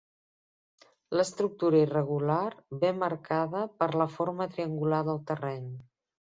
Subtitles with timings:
[1.17, 2.41] L'estructura irregular
[2.85, 5.71] ve marcada per la forma triangular del terreny.